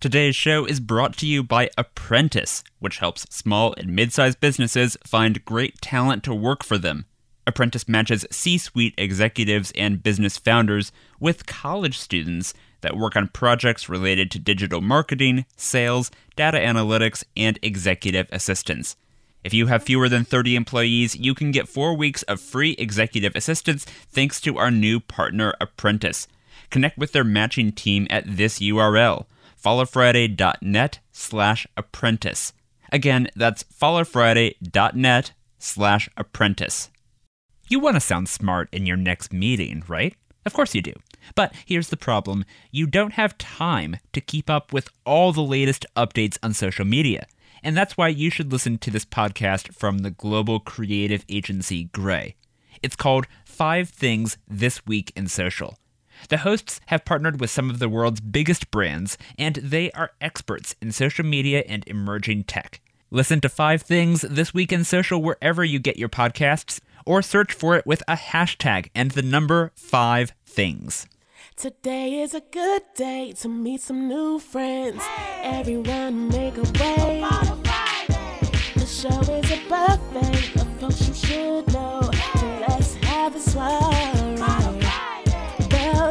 [0.00, 4.96] Today's show is brought to you by Apprentice, which helps small and mid sized businesses
[5.02, 7.06] find great talent to work for them.
[7.48, 13.88] Apprentice matches C suite executives and business founders with college students that work on projects
[13.88, 18.94] related to digital marketing, sales, data analytics, and executive assistance.
[19.42, 23.34] If you have fewer than 30 employees, you can get four weeks of free executive
[23.34, 26.28] assistance thanks to our new partner, Apprentice.
[26.70, 29.26] Connect with their matching team at this URL,
[29.62, 32.52] followfriday.net slash apprentice.
[32.90, 36.90] Again, that's followfriday.net slash apprentice.
[37.68, 40.14] You want to sound smart in your next meeting, right?
[40.46, 40.94] Of course you do.
[41.34, 45.84] But here's the problem you don't have time to keep up with all the latest
[45.94, 47.26] updates on social media.
[47.62, 52.36] And that's why you should listen to this podcast from the global creative agency Grey.
[52.82, 55.76] It's called Five Things This Week in Social.
[56.28, 60.74] The hosts have partnered with some of the world's biggest brands, and they are experts
[60.80, 62.80] in social media and emerging tech.
[63.10, 67.52] Listen to Five Things This Week in Social wherever you get your podcasts, or search
[67.54, 71.06] for it with a hashtag and the number five things.
[71.56, 75.02] Today is a good day to meet some new friends.
[75.42, 77.24] Everyone make a way.
[78.74, 82.10] The show is a buffet of folks you should know.
[82.38, 84.87] So let's have a soiree.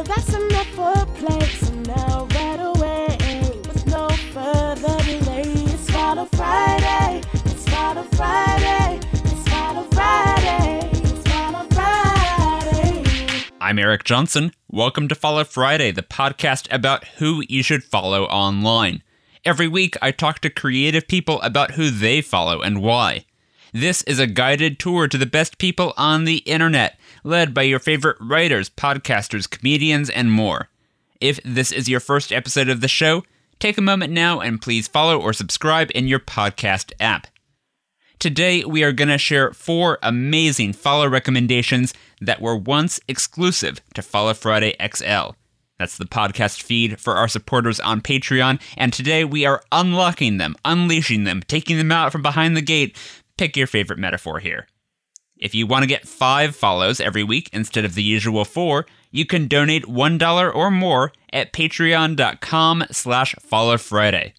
[0.04, 0.94] That's enough for.
[0.94, 3.18] So now right away,
[3.66, 7.20] with no further delay, it's Friday.
[7.44, 7.68] It's
[8.16, 9.00] Friday.
[9.24, 10.90] It's Friday.
[11.02, 11.28] It's
[11.74, 13.44] Friday.
[13.60, 14.52] I'm Eric Johnson.
[14.70, 19.02] Welcome to Follow Friday, the podcast about who you should follow online.
[19.44, 23.24] Every week, I talk to creative people about who they follow and why.
[23.72, 26.98] This is a guided tour to the best people on the internet,
[27.28, 30.68] led by your favorite writers, podcasters, comedians, and more.
[31.20, 33.22] If this is your first episode of the show,
[33.58, 37.26] take a moment now and please follow or subscribe in your podcast app.
[38.18, 44.02] Today, we are going to share four amazing follow recommendations that were once exclusive to
[44.02, 45.32] Follow Friday XL.
[45.78, 50.56] That's the podcast feed for our supporters on Patreon, and today we are unlocking them,
[50.64, 52.96] unleashing them, taking them out from behind the gate.
[53.36, 54.66] Pick your favorite metaphor here.
[55.38, 59.24] If you want to get five follows every week instead of the usual four, you
[59.24, 64.32] can donate $1 or more at patreon.com slash followfriday.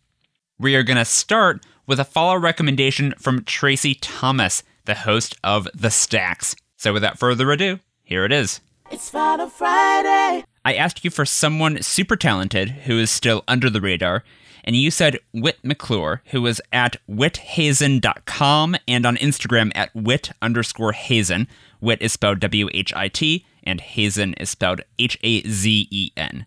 [0.60, 5.70] We are going to start with a follow recommendation from Tracy Thomas, the host of
[5.74, 6.56] The Stacks.
[6.76, 8.60] So without further ado, here it is.
[8.92, 10.44] It's Follow Friday.
[10.66, 14.24] I asked you for someone super talented who is still under the radar,
[14.64, 20.94] and you said Whit McClure, who is at whithazen.com and on Instagram at whit underscore
[20.94, 21.48] hazen.
[21.80, 26.12] Whit is spelled W H I T, and hazen is spelled H A Z E
[26.18, 26.46] N.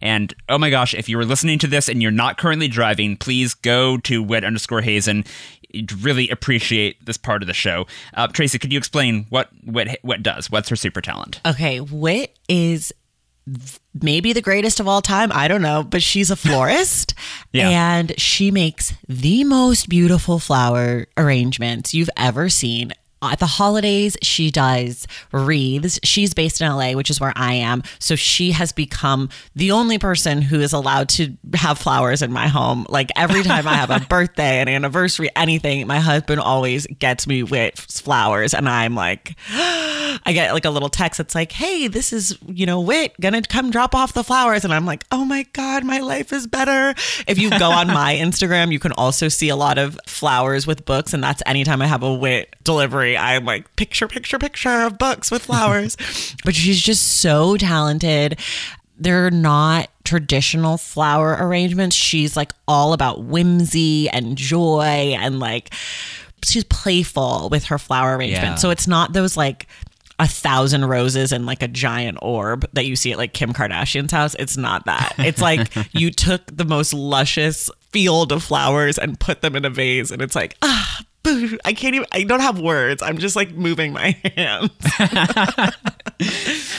[0.00, 3.16] And oh my gosh, if you were listening to this and you're not currently driving,
[3.16, 5.24] please go to whit underscore hazen.
[5.72, 7.86] You'd really appreciate this part of the show.
[8.14, 10.50] Uh, Tracy, could you explain what what what does?
[10.50, 11.40] What's her super talent?
[11.46, 12.92] Okay, Whit is
[14.02, 15.30] maybe the greatest of all time.
[15.32, 17.14] I don't know, but she's a florist
[17.52, 17.68] Yeah.
[17.68, 22.92] and she makes the most beautiful flower arrangements you've ever seen.
[23.22, 25.98] Uh, at the holidays, she does wreaths.
[26.04, 27.82] She's based in LA, which is where I am.
[27.98, 32.48] So she has become the only person who is allowed to have flowers in my
[32.48, 32.84] home.
[32.90, 37.42] Like every time I have a birthday, an anniversary, anything, my husband always gets me
[37.42, 38.52] with flowers.
[38.52, 42.66] And I'm like, I get like a little text that's like, hey, this is, you
[42.66, 44.64] know, Whit gonna come drop off the flowers.
[44.64, 46.94] And I'm like, oh my God, my life is better.
[47.26, 50.84] If you go on my Instagram, you can also see a lot of flowers with
[50.84, 51.14] books.
[51.14, 55.30] And that's anytime I have a Whit delivery, I'm like, picture, picture, picture of books
[55.30, 55.96] with flowers.
[56.44, 58.38] but she's just so talented.
[58.98, 61.94] They're not traditional flower arrangements.
[61.94, 65.74] She's like all about whimsy and joy and like
[66.44, 68.44] she's playful with her flower arrangement.
[68.44, 68.54] Yeah.
[68.54, 69.66] So it's not those like
[70.18, 74.12] a thousand roses and like a giant orb that you see at like Kim Kardashian's
[74.12, 74.34] house.
[74.38, 75.14] It's not that.
[75.18, 79.70] It's like you took the most luscious field of flowers and put them in a
[79.70, 81.00] vase, and it's like, ah.
[81.64, 83.02] I can't even, I don't have words.
[83.02, 84.70] I'm just like moving my hands.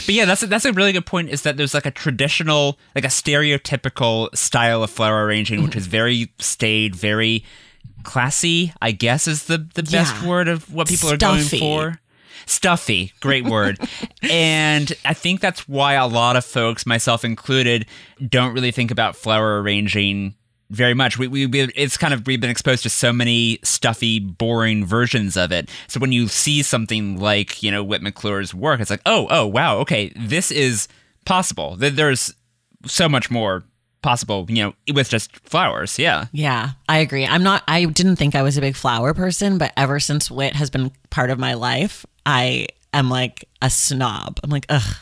[0.08, 1.28] But yeah, that's a, that's a really good point.
[1.28, 5.78] Is that there's like a traditional, like a stereotypical style of flower arranging, which mm-hmm.
[5.78, 7.44] is very staid, very
[8.04, 8.72] classy.
[8.80, 11.14] I guess is the the best word of what people Stuffy.
[11.14, 12.00] are going for.
[12.46, 13.78] Stuffy, great word.
[14.22, 17.84] and I think that's why a lot of folks, myself included,
[18.26, 20.34] don't really think about flower arranging
[20.70, 21.18] very much.
[21.18, 25.36] We, we we- it's kind of we've been exposed to so many stuffy, boring versions
[25.36, 25.68] of it.
[25.86, 29.46] So when you see something like you know Whit McClure's work, it's like, oh, oh,
[29.46, 30.88] wow, okay, this is
[31.24, 31.76] possible.
[31.76, 32.34] There's
[32.86, 33.64] so much more
[34.00, 35.98] possible, you know, with just flowers.
[35.98, 36.26] Yeah.
[36.32, 37.26] Yeah, I agree.
[37.26, 40.54] I'm not, I didn't think I was a big flower person, but ever since Whit
[40.54, 44.38] has been part of my life, I am like a snob.
[44.44, 44.96] I'm like, ugh.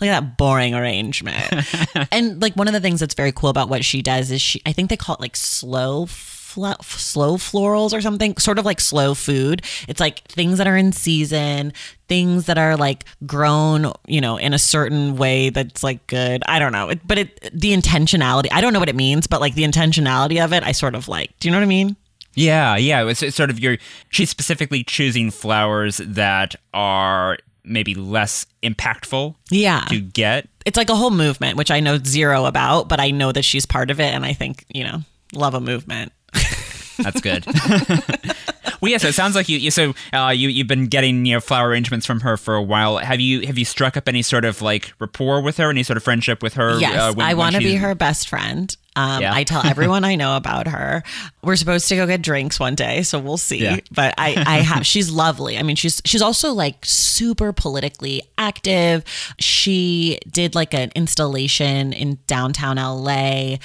[0.00, 1.52] Look at that boring arrangement.
[2.12, 4.62] and like one of the things that's very cool about what she does is she,
[4.66, 6.06] I think they call it like slow
[6.50, 9.62] slow florals or something, sort of like slow food.
[9.88, 11.72] It's like things that are in season,
[12.08, 16.42] things that are like grown, you know, in a certain way that's like good.
[16.46, 16.88] I don't know.
[16.90, 20.44] It, but it the intentionality, I don't know what it means, but like the intentionality
[20.44, 21.38] of it, I sort of like.
[21.38, 21.96] Do you know what I mean?
[22.34, 23.06] Yeah, yeah.
[23.06, 23.76] It's, it's sort of your.
[24.10, 27.38] She's specifically choosing flowers that are
[27.70, 29.80] maybe less impactful Yeah.
[29.88, 30.48] to get.
[30.66, 33.64] It's like a whole movement, which I know zero about, but I know that she's
[33.64, 34.12] part of it.
[34.14, 34.98] And I think, you know,
[35.32, 36.12] love a movement.
[36.98, 37.46] That's good.
[38.80, 38.98] well, yeah.
[38.98, 39.58] So it sounds like you.
[39.58, 42.62] you so uh, you you've been getting you know flower arrangements from her for a
[42.62, 42.98] while.
[42.98, 45.70] Have you have you struck up any sort of like rapport with her?
[45.70, 46.78] Any sort of friendship with her?
[46.78, 48.74] Yes, uh, when- I want to be her best friend.
[48.96, 49.32] Um, Yeah.
[49.32, 51.04] I tell everyone I know about her.
[51.42, 53.62] We're supposed to go get drinks one day, so we'll see.
[53.62, 53.78] Yeah.
[53.92, 54.84] But I, I have.
[54.90, 55.56] She's lovely.
[55.58, 59.04] I mean, she's she's also like super politically active.
[59.38, 63.56] She did like an installation in downtown LA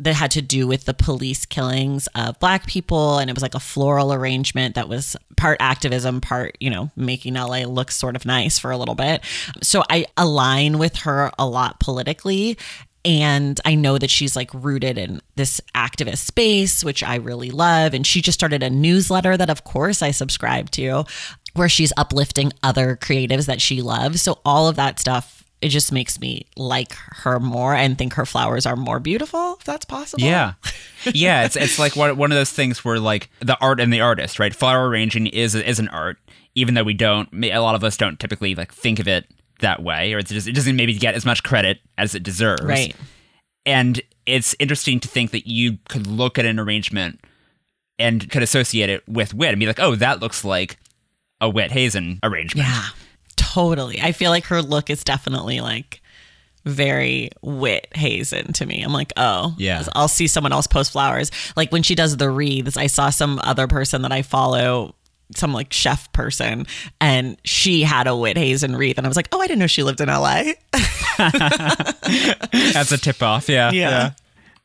[0.00, 3.54] that had to do with the police killings of black people, and it was like
[3.54, 8.26] a floral arrangement that was part activism, part you know making LA look sort of
[8.26, 9.22] nice for a little bit.
[9.62, 12.56] So I align with her a lot politically
[13.04, 17.92] and I know that she's like rooted in this activist space, which I really love.
[17.92, 21.04] And she just started a newsletter that, of course, I subscribe to,
[21.52, 24.22] where she's uplifting other creatives that she loves.
[24.22, 28.26] So, all of that stuff, it just makes me like her more and think her
[28.26, 30.22] flowers are more beautiful, if that's possible.
[30.22, 30.52] Yeah,
[31.06, 31.46] yeah.
[31.46, 34.38] It's it's like one one of those things where like the art and the artist,
[34.38, 34.54] right?
[34.54, 36.18] Flower arranging is is an art,
[36.54, 37.30] even though we don't.
[37.44, 39.24] A lot of us don't typically like think of it
[39.60, 42.62] that way, or it's just, it doesn't maybe get as much credit as it deserves.
[42.62, 42.94] Right.
[43.64, 47.24] And it's interesting to think that you could look at an arrangement
[47.98, 50.76] and could associate it with Whit and be like, oh, that looks like
[51.40, 52.68] a Whit Hazen arrangement.
[52.68, 52.88] Yeah,
[53.54, 54.00] totally.
[54.00, 56.00] I feel like her look is definitely like
[56.64, 58.82] very Whit hazen to me.
[58.82, 59.84] I'm like, oh, Yeah.
[59.94, 61.30] I'll see someone else post flowers.
[61.56, 64.94] Like when she does the wreaths, I saw some other person that I follow,
[65.36, 66.66] some like chef person,
[67.00, 69.66] and she had a Whit hazen wreath, and I was like, oh, I didn't know
[69.66, 70.52] she lived in LA.
[71.18, 73.48] That's a tip off.
[73.48, 73.70] Yeah.
[73.72, 74.10] Yeah.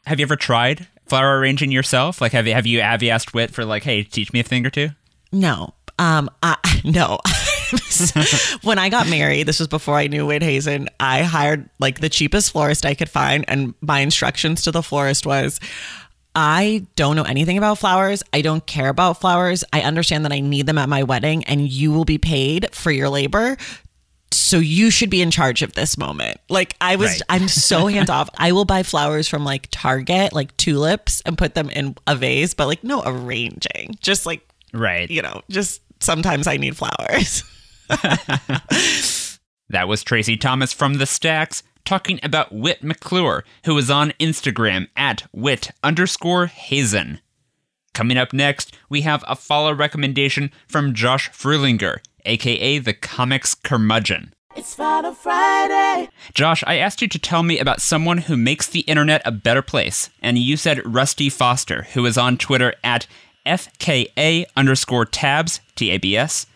[0.06, 2.21] Have you ever tried flower arranging yourself?
[2.21, 4.44] Like, have you have you have you asked Whit for like, hey, teach me a
[4.44, 4.89] thing or two?
[5.31, 5.74] No.
[5.97, 6.56] Um, I,
[6.86, 7.19] no.
[8.63, 12.10] when I got married, this was before I knew Whit Hazen, I hired like the
[12.10, 13.45] cheapest florist I could find.
[13.48, 15.60] And my instructions to the florist was
[16.36, 18.24] I don't know anything about flowers.
[18.33, 19.63] I don't care about flowers.
[19.74, 22.92] I understand that I need them at my wedding and you will be paid for
[22.92, 23.57] your labor.
[24.31, 26.38] So you should be in charge of this moment.
[26.50, 27.22] Like I was Right.
[27.30, 28.30] I'm so hands off.
[28.38, 32.54] I will buy flowers from like Target, like tulips and put them in a vase,
[32.54, 33.95] but like no arranging.
[34.00, 34.42] Just like
[34.72, 35.10] Right.
[35.10, 37.44] you know, just sometimes I need flowers.
[39.71, 44.88] That was Tracy Thomas from the Stacks talking about Wit McClure, who is on Instagram
[44.95, 47.19] at whit underscore hazen.
[47.94, 54.33] Coming up next, we have a follow recommendation from Josh Fruhlinger, aka the comics curmudgeon.
[54.56, 56.09] It's Follow Friday.
[56.33, 59.62] Josh, I asked you to tell me about someone who makes the internet a better
[59.62, 63.05] place, and you said Rusty Foster, who is on Twitter at
[63.46, 66.48] FKA underscore tabs, T A B S.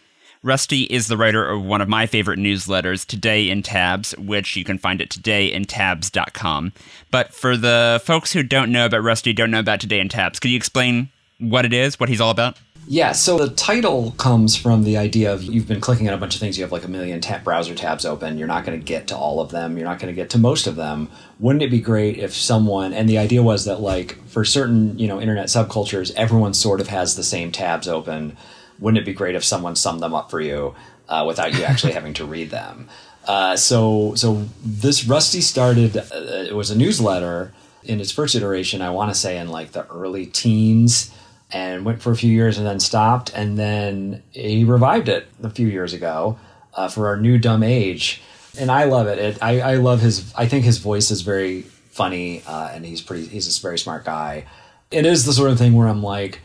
[0.43, 4.65] Rusty is the writer of one of my favorite newsletters, Today in Tabs, which you
[4.65, 6.73] can find at todayintabs.com.
[7.12, 10.41] But for the folks who don't know about Rusty, don't know about Today in Tabs,
[10.41, 11.07] could you explain
[11.39, 12.57] what it is, what he's all about?
[12.85, 16.35] Yeah, so the title comes from the idea of you've been clicking on a bunch
[16.35, 18.83] of things, you have like a million tab browser tabs open, you're not going to
[18.85, 21.09] get to all of them, you're not going to get to most of them.
[21.39, 25.07] Wouldn't it be great if someone and the idea was that like for certain, you
[25.07, 28.35] know, internet subcultures, everyone sort of has the same tabs open.
[28.83, 30.75] Wouldn't it be great if someone summed them up for you
[31.09, 32.89] uh, without you actually having to read them?
[33.25, 37.53] Uh, so so this Rusty started uh, it was a newsletter
[37.85, 41.11] in its first iteration, I want to say in like the early teens
[41.51, 43.31] and went for a few years and then stopped.
[43.33, 46.37] And then he revived it a few years ago
[46.73, 48.21] uh, for our new dumb age.
[48.57, 49.19] And I love it.
[49.19, 53.01] it I, I love his, I think his voice is very funny uh, and he's
[53.01, 54.45] pretty, he's a very smart guy.
[54.91, 56.41] It is the sort of thing where I'm like,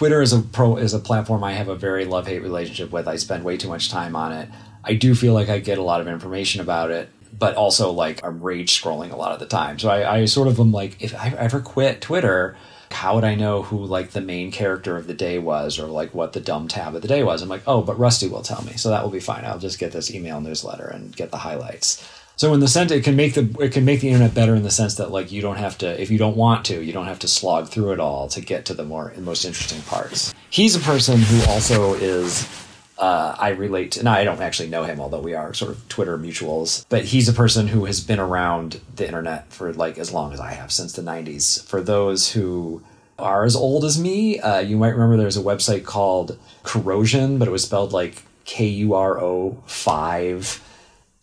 [0.00, 3.06] Twitter is a pro is a platform I have a very love hate relationship with.
[3.06, 4.48] I spend way too much time on it.
[4.82, 8.24] I do feel like I get a lot of information about it, but also like
[8.24, 9.78] I'm rage scrolling a lot of the time.
[9.78, 12.56] So I, I sort of am like, if I ever quit Twitter,
[12.90, 16.14] how would I know who like the main character of the day was or like
[16.14, 17.42] what the dumb tab of the day was?
[17.42, 18.78] I'm like, oh, but Rusty will tell me.
[18.78, 19.44] So that will be fine.
[19.44, 22.02] I'll just get this email newsletter and get the highlights.
[22.40, 24.62] So in the sense, it can make the it can make the internet better in
[24.62, 27.04] the sense that like you don't have to if you don't want to, you don't
[27.04, 30.32] have to slog through it all to get to the more most interesting parts.
[30.48, 32.48] He's a person who also is.
[32.96, 34.04] Uh, I relate to.
[34.04, 36.86] No, I don't actually know him, although we are sort of Twitter mutuals.
[36.88, 40.40] But he's a person who has been around the internet for like as long as
[40.40, 41.62] I have, since the '90s.
[41.66, 42.82] For those who
[43.18, 47.48] are as old as me, uh, you might remember there's a website called Corrosion, but
[47.48, 50.62] it was spelled like K U R O five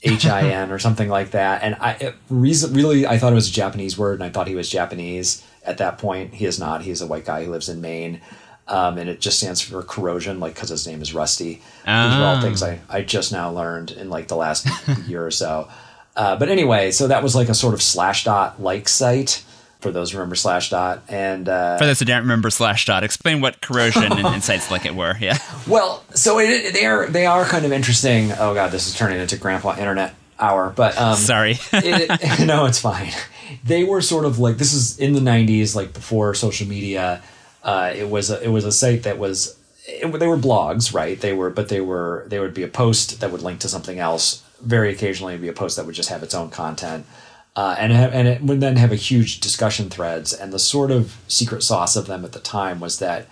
[0.03, 1.63] H I N or something like that.
[1.63, 4.55] And I reason, really I thought it was a Japanese word, and I thought he
[4.55, 6.35] was Japanese at that point.
[6.35, 6.83] He is not.
[6.83, 8.21] He's a white guy who lives in Maine.
[8.69, 11.53] Um, and it just stands for corrosion, like because his name is Rusty.
[11.55, 12.41] These are all Ah.
[12.41, 14.67] things I, I just now learned in like the last
[15.07, 15.69] year or so.
[16.17, 19.41] Uh, but anyway, so that was like a sort of Slashdot like site
[19.87, 21.01] for those who remember Slashdot.
[21.07, 24.95] And uh, For those who don't remember Slashdot, explain what corrosion and, sites like it
[24.95, 25.15] were.
[25.19, 25.37] Yeah.
[25.67, 28.31] Well, so it, they are they are kind of interesting.
[28.31, 31.57] Oh god, this is turning into Grandpa Internet hour, but um, Sorry.
[31.73, 33.11] it, no, it's fine.
[33.65, 37.21] They were sort of like this is in the '90s, like before social media.
[37.63, 41.19] Uh, it was a, it was a site that was it, they were blogs, right?
[41.19, 43.99] They were, but they were they would be a post that would link to something
[43.99, 44.41] else.
[44.61, 47.05] Very occasionally, be a post that would just have its own content.
[47.57, 50.31] Uh, and and it would then have a huge discussion threads.
[50.31, 53.27] And the sort of secret sauce of them at the time was that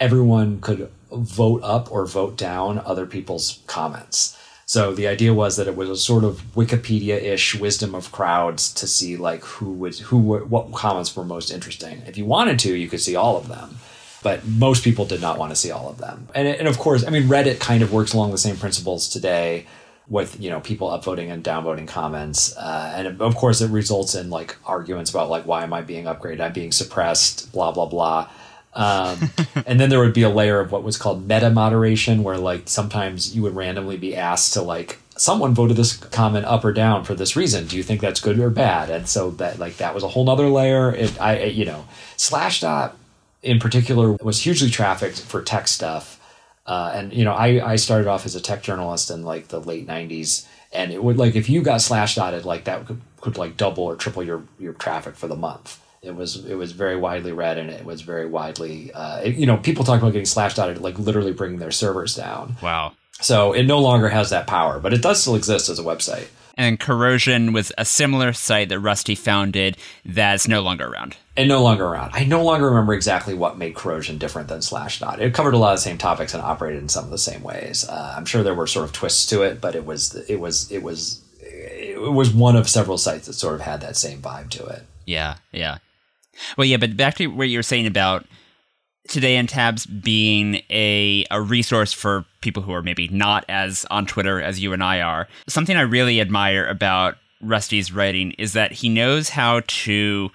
[0.00, 4.36] everyone could vote up or vote down other people's comments.
[4.64, 8.86] So the idea was that it was a sort of Wikipedia-ish wisdom of crowds to
[8.86, 12.02] see like who was who what comments were most interesting.
[12.06, 13.76] If you wanted to, you could see all of them,
[14.22, 16.28] but most people did not want to see all of them.
[16.34, 19.66] And and of course, I mean Reddit kind of works along the same principles today
[20.08, 24.30] with you know people upvoting and downvoting comments uh, and of course it results in
[24.30, 26.40] like arguments about like why am i being upgraded?
[26.40, 28.28] I'm being suppressed blah blah blah.
[28.74, 29.30] Um,
[29.66, 32.68] and then there would be a layer of what was called meta moderation where like
[32.68, 37.02] sometimes you would randomly be asked to like someone voted this comment up or down
[37.04, 37.66] for this reason.
[37.66, 38.90] Do you think that's good or bad?
[38.90, 40.94] And so that like that was a whole nother layer.
[40.94, 41.86] It i it, you know
[42.16, 42.92] Slashdot
[43.42, 46.15] in particular was hugely trafficked for tech stuff
[46.66, 49.60] uh, and you know, I, I started off as a tech journalist in like the
[49.60, 53.38] late '90s, and it would like if you got slash dotted, like that could, could
[53.38, 55.80] like double or triple your your traffic for the month.
[56.02, 59.46] It was it was very widely read, and it was very widely, uh, it- you
[59.46, 62.56] know, people talk about getting slash dotted, like literally bringing their servers down.
[62.62, 62.92] wow.
[63.20, 66.26] So it no longer has that power, but it does still exist as a website.
[66.58, 71.16] And Corrosion was a similar site that Rusty founded that's no longer around.
[71.36, 72.12] And no longer around.
[72.14, 75.18] I no longer remember exactly what made corrosion different than Slashdot.
[75.18, 77.42] It covered a lot of the same topics and operated in some of the same
[77.42, 77.86] ways.
[77.86, 80.70] Uh, I'm sure there were sort of twists to it, but it was it was
[80.70, 84.48] it was it was one of several sites that sort of had that same vibe
[84.50, 84.84] to it.
[85.04, 85.78] Yeah, yeah.
[86.56, 88.26] Well, yeah, but back to what you were saying about
[89.08, 94.04] Today in Tabs being a a resource for people who are maybe not as on
[94.06, 95.28] Twitter as you and I are.
[95.46, 100.30] Something I really admire about Rusty's writing is that he knows how to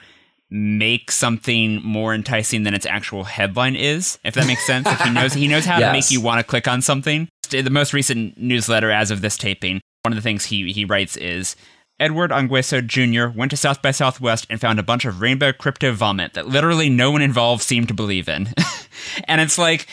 [0.52, 5.10] make something more enticing than its actual headline is if that makes sense like he
[5.10, 8.38] knows he knows how to make you want to click on something the most recent
[8.38, 11.56] newsletter as of this taping one of the things he he writes is
[12.02, 13.38] Edward Ongweso Jr.
[13.38, 16.90] went to South by Southwest and found a bunch of rainbow crypto vomit that literally
[16.90, 18.50] no one involved seemed to believe in.
[19.26, 19.86] and it's like,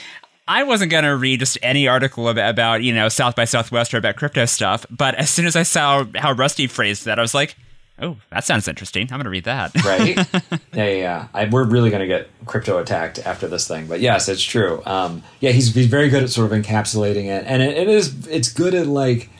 [0.48, 3.92] I wasn't going to read just any article about, about, you know, South by Southwest
[3.92, 7.22] or about crypto stuff, but as soon as I saw how Rusty phrased that, I
[7.22, 7.54] was like,
[8.00, 9.02] oh, that sounds interesting.
[9.10, 9.74] I'm going to read that.
[9.84, 10.16] right?
[10.72, 10.86] yeah, yeah.
[10.86, 11.28] yeah.
[11.34, 14.82] I, we're really going to get crypto attacked after this thing, but yes, it's true.
[14.86, 18.26] Um, yeah, he's he's very good at sort of encapsulating it, and it, it is
[18.28, 19.30] it's good at like.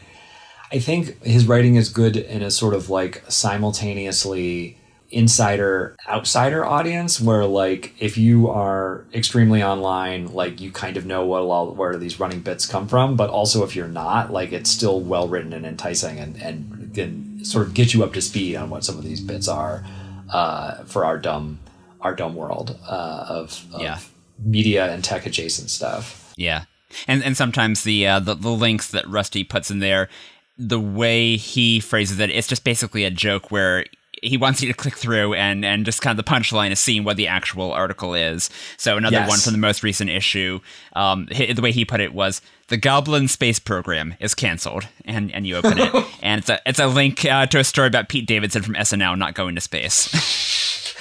[0.71, 4.77] I think his writing is good in a sort of like simultaneously
[5.11, 11.25] insider outsider audience where like if you are extremely online like you kind of know
[11.25, 14.69] what all where these running bits come from but also if you're not like it's
[14.69, 18.57] still well written and enticing and and can sort of get you up to speed
[18.57, 19.85] on what some of these bits are
[20.33, 21.59] uh, for our dumb
[22.01, 23.99] our dumb world uh, of, of Yeah.
[24.45, 26.65] media and tech adjacent stuff Yeah,
[27.07, 30.09] and and sometimes the uh, the the links that Rusty puts in there,
[30.57, 33.85] the way he phrases it, it's just basically a joke where
[34.23, 37.05] he wants you to click through and and just kind of the punchline is seeing
[37.05, 38.51] what the actual article is.
[38.77, 39.29] So another Yes.
[39.29, 40.59] one from the most recent issue,
[40.95, 45.47] um, the way he put it was the Goblin Space Program is canceled, and and
[45.47, 48.27] you open it, and it's a it's a link uh, to a story about Pete
[48.27, 50.47] Davidson from SNL not going to space.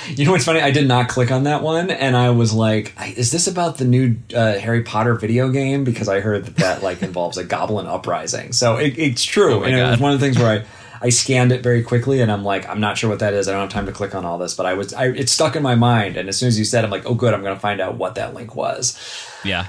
[0.10, 0.62] You know what's funny?
[0.62, 3.84] I did not click on that one, and I was like, "Is this about the
[3.84, 7.88] new uh, Harry Potter video game?" Because I heard that that like involves a goblin
[7.88, 8.54] uprising.
[8.54, 10.66] So it, it's true, Oh and it was one of the things where I.
[11.00, 13.48] I scanned it very quickly, and I'm like, I'm not sure what that is.
[13.48, 15.56] I don't have time to click on all this, but I was, I, it stuck
[15.56, 17.54] in my mind, and as soon as you said, I'm like, oh, good, I'm going
[17.54, 18.98] to find out what that link was.
[19.44, 19.68] Yeah.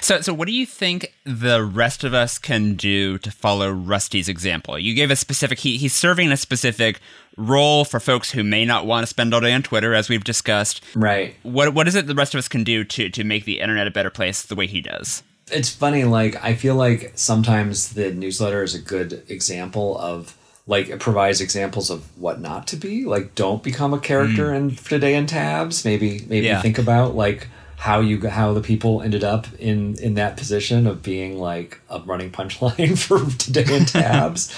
[0.00, 4.28] So, so what do you think the rest of us can do to follow Rusty's
[4.28, 4.78] example?
[4.78, 5.60] You gave a specific.
[5.60, 7.00] He, he's serving a specific
[7.36, 10.24] role for folks who may not want to spend all day on Twitter, as we've
[10.24, 10.82] discussed.
[10.94, 11.34] Right.
[11.42, 13.86] What What is it the rest of us can do to to make the internet
[13.86, 15.22] a better place the way he does?
[15.50, 16.04] It's funny.
[16.04, 21.40] Like I feel like sometimes the newsletter is a good example of like it provides
[21.40, 23.04] examples of what not to be.
[23.04, 24.56] Like don't become a character mm.
[24.56, 25.84] in Today in Tabs.
[25.84, 26.60] Maybe maybe yeah.
[26.62, 31.02] think about like how you how the people ended up in in that position of
[31.02, 34.52] being like a running punchline for Today in Tabs.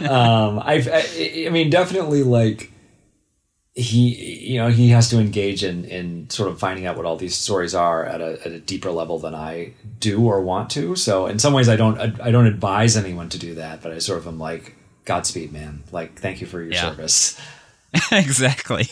[0.08, 2.70] um, I've I, I mean definitely like
[3.74, 7.16] he you know he has to engage in in sort of finding out what all
[7.16, 10.96] these stories are at a, at a deeper level than I do or want to.
[10.96, 13.98] So in some ways I don't I don't advise anyone to do that, but I
[13.98, 14.74] sort of am like
[15.04, 15.84] Godspeed, man.
[15.92, 16.82] Like thank you for your yeah.
[16.82, 17.40] service.
[18.12, 18.88] exactly.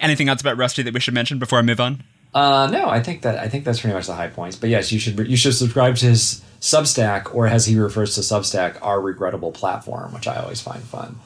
[0.00, 2.02] Anything else about Rusty that we should mention before I move on?
[2.32, 4.56] Uh, no, I think that I think that's pretty much the high points.
[4.56, 8.20] But yes, you should you should subscribe to his Substack, or as he refers to
[8.20, 11.18] Substack, our regrettable platform, which I always find fun.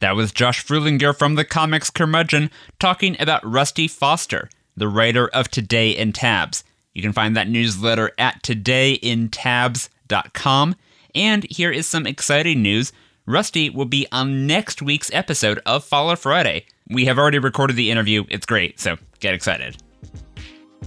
[0.00, 5.50] That was Josh Fruhlinger from the Comics Curmudgeon talking about Rusty Foster, the writer of
[5.50, 6.64] Today in Tabs.
[6.94, 10.76] You can find that newsletter at todayintabs.com.
[11.14, 12.92] And here is some exciting news.
[13.26, 16.66] Rusty will be on next week's episode of Follow Friday.
[16.88, 18.24] We have already recorded the interview.
[18.28, 19.76] It's great, so get excited.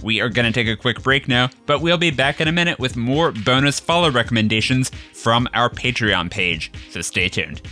[0.02, 2.52] We are going to take a quick break now, but we'll be back in a
[2.52, 7.62] minute with more bonus follow recommendations from our Patreon page, so stay tuned.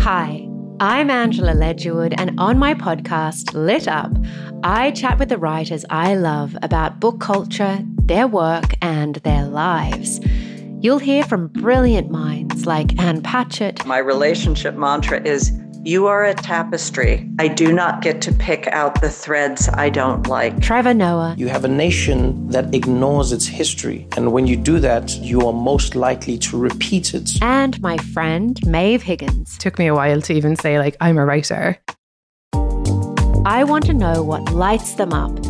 [0.00, 0.46] Hi,
[0.80, 4.10] I'm Angela Ledgerwood, and on my podcast, Lit Up,
[4.64, 10.18] I chat with the writers I love about book culture, their work, and their lives.
[10.80, 13.86] You'll hear from brilliant minds like Ann Patchett.
[13.86, 15.52] My relationship mantra is
[15.84, 17.30] you are a tapestry.
[17.38, 20.60] I do not get to pick out the threads I don't like.
[20.60, 21.34] Trevor Noah.
[21.36, 24.08] You have a nation that ignores its history.
[24.16, 27.42] And when you do that, you are most likely to repeat it.
[27.42, 29.58] And my friend, Maeve Higgins.
[29.58, 31.78] Took me a while to even say, like, I'm a writer.
[33.46, 35.44] I want to know what lights them up.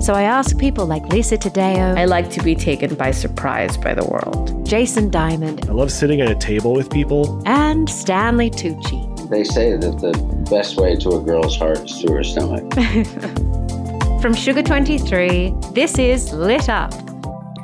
[0.00, 1.98] So I ask people like Lisa Taddeo.
[1.98, 4.64] I like to be taken by surprise by the world.
[4.64, 5.66] Jason Diamond.
[5.68, 7.42] I love sitting at a table with people.
[7.44, 9.09] And Stanley Tucci.
[9.30, 12.74] They say that the best way to a girl's heart is through her stomach.
[14.20, 16.92] From Sugar 23, this is Lit Up.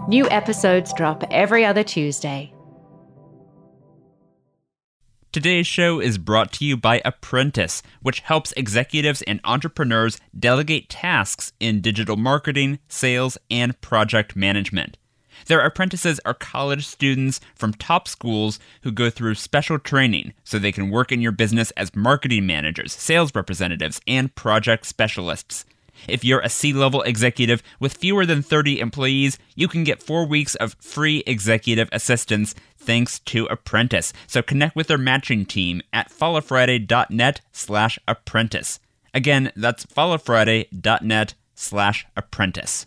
[0.09, 2.53] New episodes drop every other Tuesday.
[5.33, 11.53] Today's show is brought to you by Apprentice, which helps executives and entrepreneurs delegate tasks
[11.59, 14.97] in digital marketing, sales, and project management.
[15.47, 20.73] Their apprentices are college students from top schools who go through special training so they
[20.73, 25.65] can work in your business as marketing managers, sales representatives, and project specialists.
[26.09, 30.27] If you're a C level executive with fewer than 30 employees, you can get four
[30.27, 34.13] weeks of free executive assistance thanks to Apprentice.
[34.27, 38.79] So connect with their matching team at followfriday.net slash apprentice.
[39.15, 42.87] Again, that's followfriday.net slash apprentice.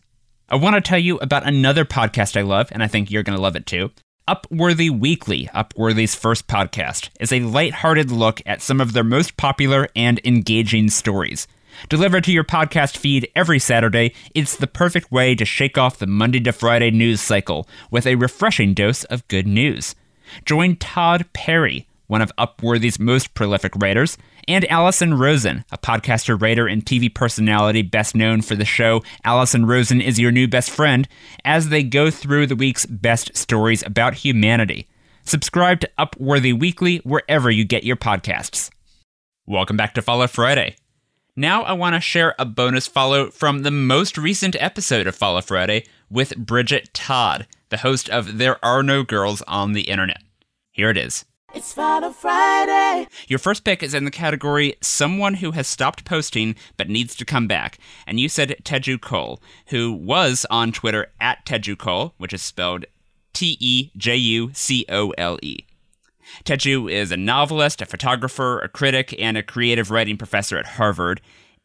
[0.52, 3.36] I want to tell you about another podcast I love, and I think you're going
[3.36, 3.92] to love it too.
[4.28, 9.90] Upworthy Weekly, Upworthy's first podcast, is a light-hearted look at some of their most popular
[9.96, 11.48] and engaging stories.
[11.88, 16.08] Delivered to your podcast feed every Saturday, it's the perfect way to shake off the
[16.08, 19.94] Monday to Friday news cycle with a refreshing dose of good news.
[20.46, 24.18] Join Tod Perry, one of Upworthy's most prolific writers,
[24.48, 29.68] and Allison Rosen, a podcaster, writer, and TV personality best known for the show Allison
[29.68, 31.08] Rosen is Your New Best Friend,
[31.46, 34.88] as they go through the week's best stories about humanity.
[35.24, 38.72] Subscribe to Upworthy Weekly wherever you get your podcasts.
[39.46, 40.78] Welcome back to Follow Friday.
[41.36, 45.42] Now I want to share a bonus follow from the most recent episode of Follow
[45.42, 50.24] Friday with Bridget Todd, the host of There Are No Girls on the Internet.
[50.72, 51.26] Here it is.
[51.52, 53.08] It's Follow Friday.
[53.28, 57.26] Your first pick is in the category Someone Who Has Stopped Posting But Needs to
[57.26, 57.80] Come Back.
[58.06, 62.86] And you said Teju Cole, who was on Twitter at Teju Cole, which is spelled
[63.34, 65.66] T E J U C O L E.
[66.46, 71.20] Teju is a novelist, a photographer, a critic, and a creative writing professor at Harvard.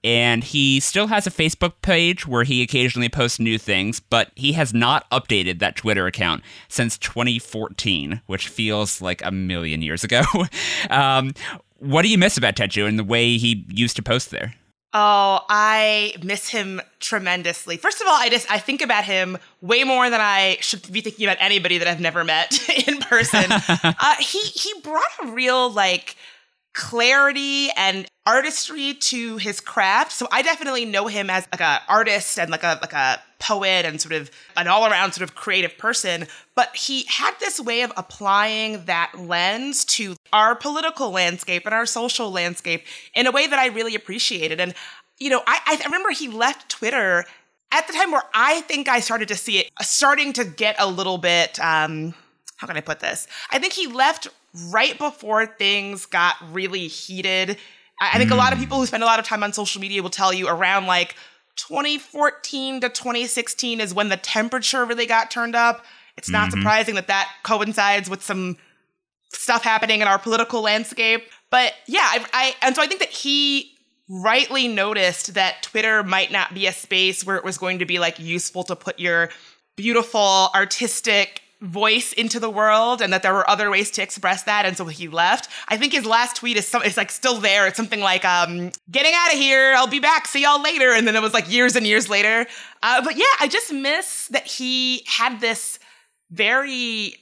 [0.05, 4.53] And he still has a Facebook page where he occasionally posts new things, but he
[4.53, 10.23] has not updated that Twitter account since 2014, which feels like a million years ago.
[10.91, 11.33] um,
[11.79, 14.55] What do you miss about Teju and the way he used to post there?
[14.97, 17.77] Oh, I miss him tremendously.
[17.79, 21.01] First of all, I just I think about him way more than I should be
[21.01, 22.57] thinking about anybody that I've never met
[22.89, 23.45] in person.
[23.51, 26.15] uh, he he brought a real like
[26.75, 30.13] clarity and artistry to his craft.
[30.13, 33.85] So I definitely know him as like an artist and like a like a poet
[33.85, 37.93] and sort of an all-around sort of creative person, but he had this way of
[37.97, 42.85] applying that lens to our political landscape and our social landscape
[43.15, 44.61] in a way that I really appreciated.
[44.61, 44.75] And
[45.19, 47.25] you know, I, I remember he left Twitter
[47.71, 50.89] at the time where I think I started to see it starting to get a
[50.89, 52.15] little bit um
[52.57, 53.27] how can I put this?
[53.51, 54.29] I think he left
[54.71, 57.57] right before things got really heated.
[58.01, 58.35] I think mm.
[58.35, 60.33] a lot of people who spend a lot of time on social media will tell
[60.33, 61.15] you around like
[61.57, 65.85] 2014 to 2016 is when the temperature really got turned up.
[66.17, 66.61] It's not mm-hmm.
[66.61, 68.57] surprising that that coincides with some
[69.33, 71.25] stuff happening in our political landscape.
[71.51, 73.73] But yeah, I, I and so I think that he
[74.09, 77.99] rightly noticed that Twitter might not be a space where it was going to be
[77.99, 79.31] like useful to put your
[79.77, 84.67] beautiful artistic voice into the world and that there were other ways to express that
[84.67, 85.49] and so he left.
[85.69, 87.67] I think his last tweet is some it's like still there.
[87.67, 89.75] It's something like um getting out of here.
[89.77, 90.27] I'll be back.
[90.27, 90.93] See y'all later.
[90.93, 92.47] And then it was like years and years later.
[92.83, 95.79] Uh, but yeah i just miss that he had this
[96.31, 97.15] very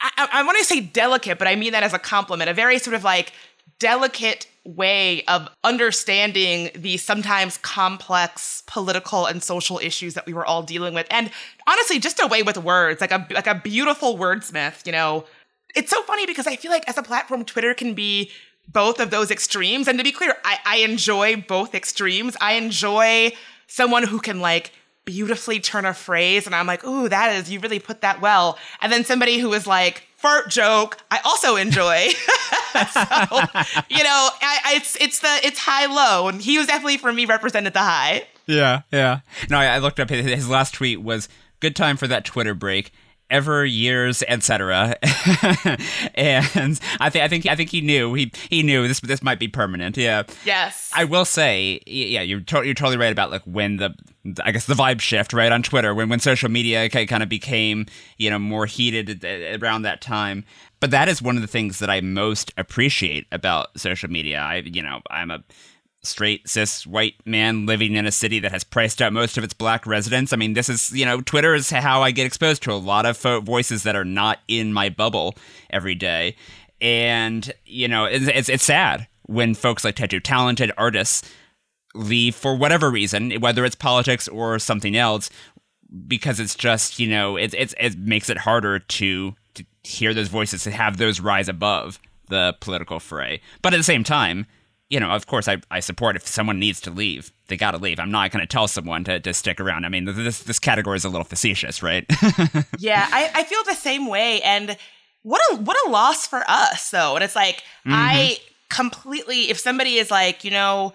[0.00, 2.78] I, I want to say delicate but i mean that as a compliment a very
[2.78, 3.32] sort of like
[3.78, 10.62] delicate way of understanding the sometimes complex political and social issues that we were all
[10.62, 11.06] dealing with.
[11.10, 11.30] And
[11.66, 15.24] honestly just a way with words like a like a beautiful wordsmith you know?
[15.74, 18.30] It's so funny because i feel like as a platform twitter can be
[18.68, 19.88] both of those extremes.
[19.88, 22.36] And to be clear i, I enjoy both extremes.
[22.40, 23.32] I enjoy
[23.66, 24.70] someone who can like
[25.04, 28.58] beautifully turn a phrase and i'm like ooh that is you really put that well.
[28.80, 30.98] And then somebody who is like fart joke.
[31.10, 32.10] I also enjoy.
[32.92, 33.00] so,
[33.90, 37.12] you know, I, I, it's it's the it's high low, and he was definitely for
[37.12, 38.26] me represented the high.
[38.46, 39.20] Yeah, yeah.
[39.50, 41.28] No, I, I looked up his, his last tweet was
[41.60, 42.92] good time for that Twitter break
[43.32, 44.94] ever years etc
[46.14, 49.38] and i think i think i think he knew he he knew this this might
[49.38, 53.42] be permanent yeah yes i will say yeah you're, to- you're totally right about like
[53.44, 53.94] when the
[54.44, 57.86] I guess the vibe shift right on Twitter when when social media kind of became
[58.18, 60.44] you know more heated uh, around that time.
[60.78, 64.38] But that is one of the things that I most appreciate about social media.
[64.38, 65.42] I you know I'm a
[66.04, 69.54] straight cis white man living in a city that has priced out most of its
[69.54, 70.32] black residents.
[70.32, 73.06] I mean, this is you know Twitter is how I get exposed to a lot
[73.06, 75.36] of fo- voices that are not in my bubble
[75.70, 76.36] every day,
[76.80, 81.28] and you know it's it's, it's sad when folks like Teju, talented artists
[81.94, 85.30] leave for whatever reason, whether it's politics or something else,
[86.06, 90.28] because it's just you know it it, it makes it harder to to hear those
[90.28, 93.40] voices to have those rise above the political fray.
[93.60, 94.46] But at the same time,
[94.92, 97.78] you know, of course, I, I support if someone needs to leave, they got to
[97.78, 97.98] leave.
[97.98, 99.86] I'm not going to tell someone to, to stick around.
[99.86, 102.04] I mean, this this category is a little facetious, right?
[102.78, 104.42] yeah, I, I feel the same way.
[104.42, 104.76] And
[105.22, 107.14] what a what a loss for us, though.
[107.14, 107.92] And it's like mm-hmm.
[107.94, 108.36] I
[108.68, 110.92] completely, if somebody is like, you know,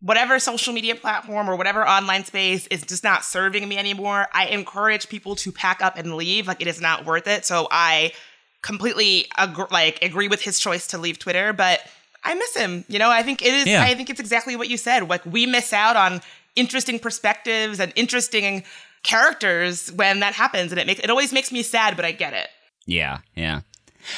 [0.00, 4.48] whatever social media platform or whatever online space is just not serving me anymore, I
[4.48, 6.46] encourage people to pack up and leave.
[6.46, 7.46] Like it is not worth it.
[7.46, 8.12] So I
[8.60, 9.26] completely
[9.70, 11.80] like agree with his choice to leave Twitter, but
[12.24, 12.84] I miss him.
[12.88, 13.66] You know, I think it is.
[13.66, 13.82] Yeah.
[13.82, 15.08] I think it's exactly what you said.
[15.08, 16.20] Like we miss out on
[16.56, 18.64] interesting perspectives and interesting
[19.02, 22.34] characters when that happens, and it makes it always makes me sad, but I get
[22.34, 22.48] it.
[22.86, 23.60] Yeah, yeah.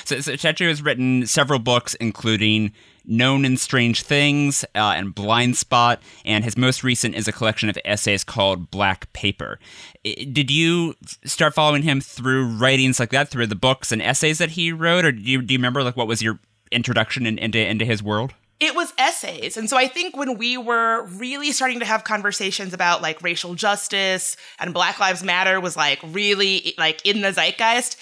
[0.05, 2.73] So, so has written several books, including
[3.05, 7.69] Known and Strange Things uh, and Blind Spot, and his most recent is a collection
[7.69, 9.59] of essays called Black Paper.
[10.03, 14.53] Did you start following him through writings like that, through the books and essays that
[14.53, 16.41] he wrote, or do you, do you remember like what was your
[16.75, 18.35] introduction in, into into his world?
[18.61, 19.57] it was essays.
[19.57, 23.55] And so I think when we were really starting to have conversations about like racial
[23.55, 27.97] justice and Black Lives Matter was like really like in the zeitgeist,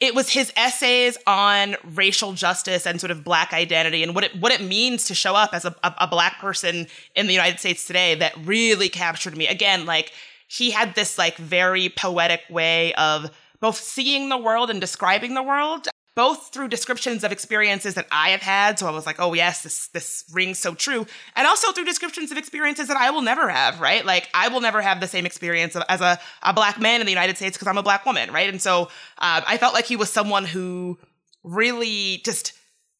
[0.00, 4.34] it was his essays on racial justice and sort of black identity and what it
[4.40, 7.60] what it means to show up as a, a, a, black person in the United
[7.60, 9.46] States today that really captured me.
[9.46, 10.12] Again, like
[10.48, 15.42] he had this like very poetic way of both seeing the world and describing the
[15.42, 18.78] world both through descriptions of experiences that I have had.
[18.78, 21.06] So I was like, oh, yes, this, this rings so true.
[21.36, 24.04] And also through descriptions of experiences that I will never have, right?
[24.04, 27.12] Like, I will never have the same experience as a, a black man in the
[27.12, 28.48] United States because I'm a black woman, right?
[28.48, 28.84] And so
[29.18, 30.98] uh, I felt like he was someone who
[31.44, 32.54] really just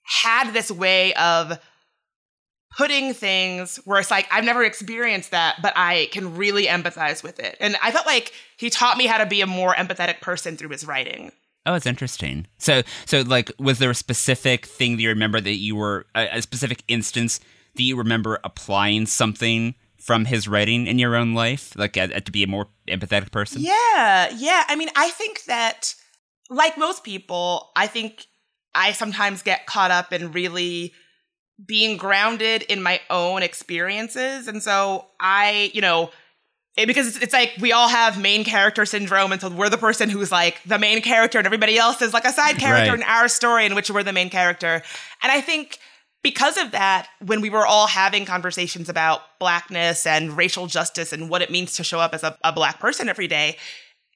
[0.05, 1.59] had this way of
[2.77, 7.41] putting things where it's like I've never experienced that, but I can really empathize with
[7.41, 7.57] it.
[7.61, 10.69] And I felt like he taught me how to be a more empathetic person through
[10.69, 11.33] his writing.
[11.67, 12.47] Oh, it's interesting.
[12.59, 16.39] So, so like, was there a specific thing that you remember that you were a,
[16.39, 17.41] a specific instance
[17.75, 22.33] that you remember applying something from his writing in your own life, like uh, to
[22.33, 23.61] be a more empathetic person?
[23.61, 24.65] Yeah, yeah.
[24.69, 25.95] I mean, I think that,
[26.49, 28.27] like most people, I think
[28.73, 30.95] I sometimes get caught up in really
[31.65, 34.47] being grounded in my own experiences.
[34.47, 36.11] And so I, you know,
[36.77, 39.33] it, because it's, it's, like we all have main character syndrome.
[39.33, 42.25] And so we're the person who's like the main character and everybody else is like
[42.25, 43.01] a side character right.
[43.01, 44.83] in our story in which we're the main character.
[45.23, 45.79] And I think
[46.23, 51.31] because of that, when we were all having conversations about blackness and racial justice and
[51.31, 53.57] what it means to show up as a, a black person every day,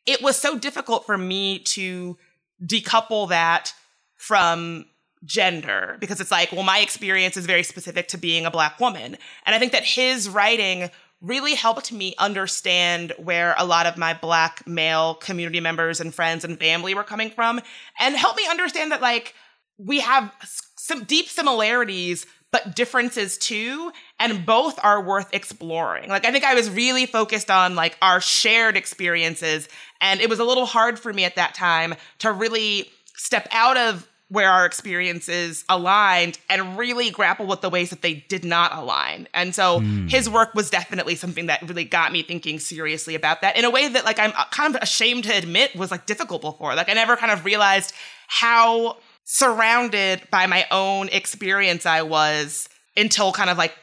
[0.06, 2.18] it was so difficult for me to
[2.66, 3.72] decouple that
[4.16, 4.84] from
[5.24, 9.16] gender because it's like, well, my experience is very specific to being a black woman.
[9.46, 14.14] And I think that his writing really helped me understand where a lot of my
[14.14, 17.60] black male community members and friends and family were coming from
[17.98, 19.34] and helped me understand that like
[19.78, 20.32] we have
[20.76, 26.08] some deep similarities but differences too and both are worth exploring.
[26.08, 29.68] Like i think i was really focused on like our shared experiences
[30.00, 33.76] and it was a little hard for me at that time to really step out
[33.76, 38.72] of where our experiences aligned and really grapple with the ways that they did not
[38.72, 39.26] align.
[39.34, 40.08] And so mm.
[40.08, 43.70] his work was definitely something that really got me thinking seriously about that in a
[43.70, 46.76] way that like I'm kind of ashamed to admit was like difficult before.
[46.76, 47.92] Like I never kind of realized
[48.28, 53.74] how surrounded by my own experience I was until kind of like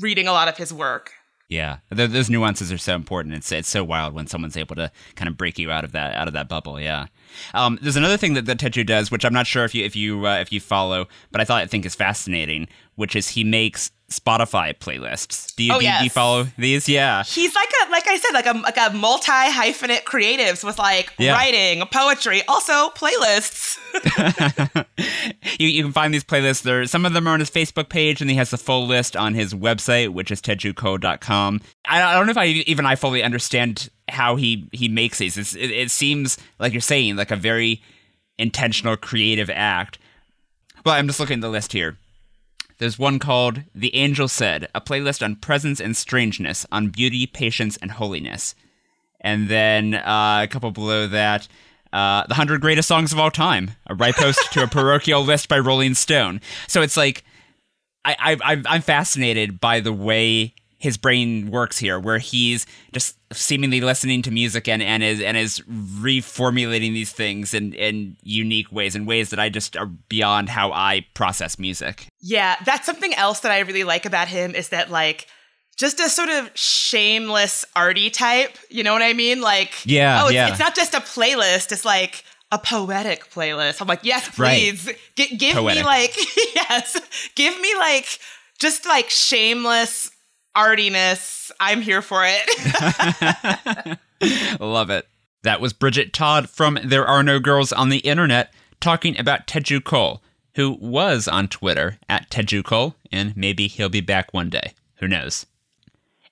[0.00, 1.12] reading a lot of his work.
[1.50, 3.34] Yeah, those nuances are so important.
[3.34, 6.14] It's it's so wild when someone's able to kind of break you out of that
[6.14, 6.80] out of that bubble.
[6.80, 7.06] Yeah.
[7.54, 9.96] Um, there's another thing that, that Teju does, which I'm not sure if you if
[9.96, 13.44] you uh, if you follow, but I thought I think is fascinating, which is he
[13.44, 15.54] makes Spotify playlists.
[15.54, 16.00] Do you, oh, do, yes.
[16.00, 16.88] do you follow these?
[16.88, 17.22] Yeah.
[17.22, 21.12] He's like a like I said, like a like a multi hyphenate creatives with like
[21.18, 21.32] yeah.
[21.32, 23.78] writing, poetry, also playlists.
[25.60, 26.62] you you can find these playlists.
[26.62, 29.16] There some of them are on his Facebook page, and he has the full list
[29.16, 31.60] on his website, which is tejucole.com.
[31.86, 35.36] I, I don't know if I even I fully understand how he he makes these.
[35.56, 37.82] It, it seems like you're saying like a very
[38.38, 39.98] intentional, creative act.
[40.84, 41.98] Well, I'm just looking at the list here.
[42.78, 47.76] There's one called The Angel Said, a playlist on presence and strangeness, on beauty, patience,
[47.76, 48.54] and holiness.
[49.20, 51.46] And then uh, a couple below that,
[51.92, 55.50] uh, The 100 Greatest Songs of All Time, a right post to a parochial list
[55.50, 56.40] by Rolling Stone.
[56.68, 57.22] So it's like,
[58.02, 63.82] I, I, I'm fascinated by the way his brain works here, where he's just seemingly
[63.82, 68.96] listening to music and, and is and is reformulating these things in, in unique ways,
[68.96, 72.06] in ways that I just are beyond how I process music.
[72.20, 75.26] Yeah, that's something else that I really like about him is that like
[75.76, 78.56] just a sort of shameless arty type.
[78.70, 79.42] You know what I mean?
[79.42, 80.48] Like, yeah, oh, it's, yeah.
[80.48, 81.72] it's not just a playlist.
[81.72, 83.82] It's like a poetic playlist.
[83.82, 84.96] I'm like, yes, please, right.
[85.14, 85.82] G- give poetic.
[85.82, 86.16] me like,
[86.54, 86.98] yes,
[87.34, 88.18] give me like
[88.58, 90.09] just like shameless
[90.54, 91.50] artiness.
[91.60, 93.98] I'm here for it.
[94.60, 95.08] Love it.
[95.42, 99.84] That was Bridget Todd from There Are No Girls on the Internet talking about Teju
[99.84, 100.22] Cole,
[100.54, 104.74] who was on Twitter at Teju Cole, and maybe he'll be back one day.
[104.96, 105.46] Who knows?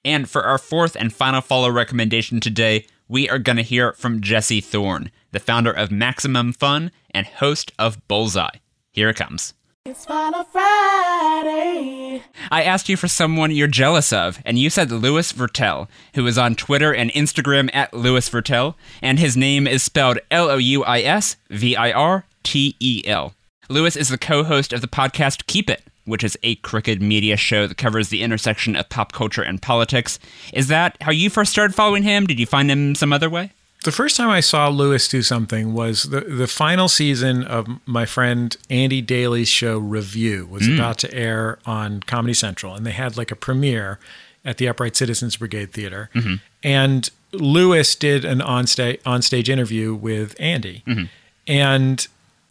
[0.05, 4.21] And for our fourth and final follow recommendation today, we are going to hear from
[4.21, 8.59] Jesse Thorn, the founder of Maximum Fun and host of Bullseye.
[8.93, 9.55] Here it comes.
[9.89, 12.23] It's Follow Friday.
[12.51, 16.37] I asked you for someone you're jealous of, and you said Louis Virtel, who is
[16.37, 20.85] on Twitter and Instagram at Louis Virtel, and his name is spelled L O U
[20.85, 23.33] I S V I R T E L.
[23.71, 27.39] Louis is the co host of the podcast Keep It, which is a crooked media
[27.39, 30.19] show that covers the intersection of pop culture and politics.
[30.53, 32.27] Is that how you first started following him?
[32.27, 33.53] Did you find him some other way?
[33.85, 38.07] The first time I saw Louis do something was the the final season of my
[38.07, 40.75] friend Andy Daly's show Review was mm.
[40.75, 44.01] about to air on Comedy Central, and they had like a premiere
[44.45, 46.35] at the Upright Citizens Brigade Theater, mm-hmm.
[46.63, 51.05] and Louis did an onstage onstage interview with Andy, mm-hmm.
[51.47, 52.09] and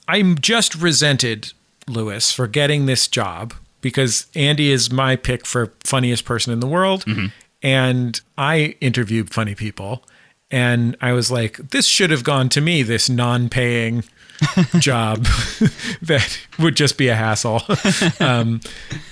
[0.08, 1.52] I just resented
[1.88, 6.68] Louis for getting this job because Andy is my pick for funniest person in the
[6.68, 7.28] world, mm-hmm.
[7.62, 10.06] and I interviewed funny people
[10.50, 14.04] and I was like, this should have gone to me, this non paying
[14.80, 15.24] job
[16.02, 17.62] that would just be a hassle.
[18.20, 18.62] um,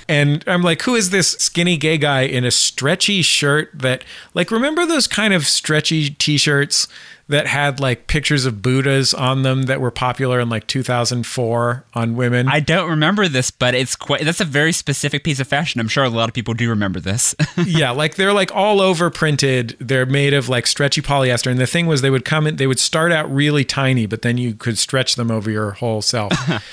[0.07, 4.51] and I'm like, who is this skinny gay guy in a stretchy shirt that, like,
[4.51, 6.87] remember those kind of stretchy t shirts
[7.27, 12.15] that had like pictures of Buddhas on them that were popular in like 2004 on
[12.15, 12.47] women.
[12.47, 15.81] I don't remember this, but it's quite that's a very specific piece of fashion.
[15.81, 17.33] I'm sure a lot of people do remember this.
[17.65, 19.75] yeah, like they're like all over printed.
[19.79, 21.49] They're made of like stretchy polyester.
[21.49, 24.21] And the thing was they would come in they would start out really tiny, but
[24.21, 26.31] then you could stretch them over your whole self.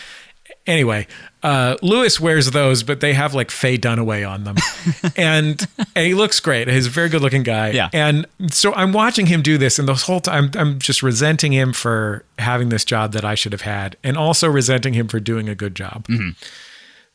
[0.66, 1.06] anyway,
[1.42, 4.56] uh, Louis wears those, but they have like Faye Dunaway on them,
[5.16, 6.68] and and he looks great.
[6.68, 7.70] He's a very good looking guy.
[7.70, 7.88] Yeah.
[7.92, 11.72] And so I'm watching him do this, and the whole time I'm just resenting him
[11.72, 15.48] for having this job that I should have had, and also resenting him for doing
[15.48, 16.06] a good job.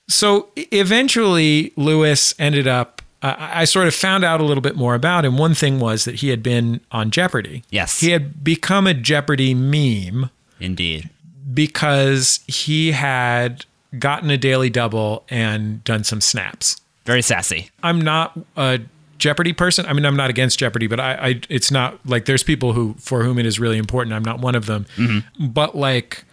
[0.10, 3.02] So e- eventually, Louis ended up.
[3.20, 5.40] Uh, I sort of found out a little bit more about him.
[5.40, 7.64] One thing was that he had been on Jeopardy.
[7.72, 8.00] Yes.
[8.00, 10.30] He had become a Jeopardy meme
[10.60, 11.10] Indeed.
[11.58, 13.65] Because he had
[13.98, 16.80] gotten a daily double and done some snaps.
[17.04, 17.72] Very sassy.
[17.82, 18.80] I'm not a
[19.17, 19.88] Jeopardy person.
[19.88, 22.93] I mean, I'm not against Jeopardy, but I, I it's not like there's people who
[23.00, 24.13] for whom it is really important.
[24.13, 24.86] I'm not one of them.
[24.98, 25.48] Mm-hmm.
[25.48, 26.26] But like,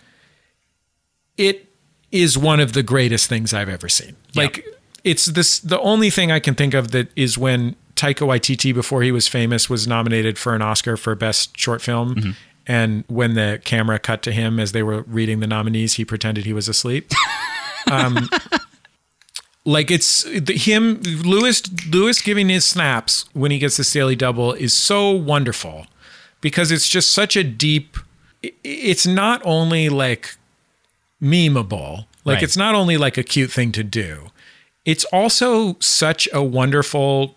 [1.39, 1.73] it
[2.13, 4.17] is one of the greatest things I've ever seen.
[4.35, 4.67] Like,
[5.05, 9.03] it's this the only thing I can think of that is when Taika Waititi, before
[9.03, 12.15] he was famous, was nominated for an Oscar for best short film.
[12.15, 12.31] Mm-hmm.
[12.67, 16.45] And when the camera cut to him as they were reading the nominees, he pretended
[16.47, 17.11] he was asleep.
[17.91, 18.31] Um,
[19.67, 21.63] like it's the, him, Louis.
[21.91, 25.87] Louis giving his snaps when he gets the daily double is so wonderful
[26.41, 27.99] because it's just such a deep.
[28.43, 30.37] It's not only like
[31.23, 32.43] memeable, like Right.
[32.43, 34.29] it's not only like a cute thing to do.
[34.85, 37.37] It's also such a wonderful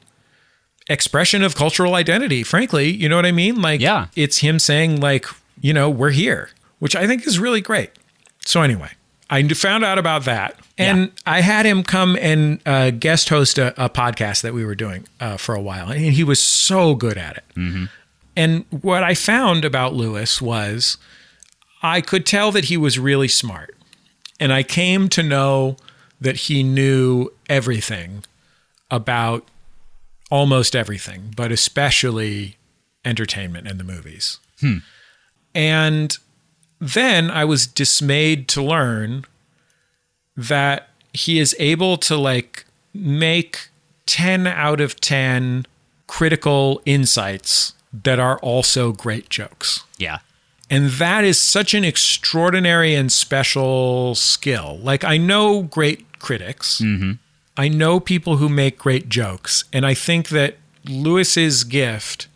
[0.89, 2.89] expression of cultural identity, frankly.
[2.89, 3.61] You know what I mean?
[3.61, 4.07] Like, Yeah.
[4.15, 5.25] it's him saying, like,
[5.61, 7.91] you know, we're here, which I think is really great.
[8.45, 8.91] So, anyway,
[9.29, 10.57] I found out about that.
[10.77, 14.75] And I had him come and uh, guest host a, a podcast that we were
[14.75, 15.89] doing uh, for a while.
[15.89, 17.89] And he was so good at it.
[18.35, 20.97] And what I found about Louis was
[21.81, 23.75] I could tell that he was really smart.
[24.39, 25.77] And I came to know
[26.21, 28.23] that he knew everything
[28.91, 29.47] about
[30.29, 32.57] almost everything, but especially
[33.05, 34.39] entertainment and the movies.
[34.59, 34.77] Hmm.
[35.55, 36.17] And
[36.79, 39.25] then I was dismayed to learn
[40.35, 43.69] that he is able to like make
[44.05, 45.65] 10 out of 10
[46.05, 49.83] critical insights that are also great jokes.
[49.97, 50.19] Yeah.
[50.69, 54.79] And that is such an extraordinary and special skill.
[54.81, 56.81] Like, I know great critics,
[57.57, 59.63] I know people who make great jokes.
[59.73, 62.27] And I think that Louis's gift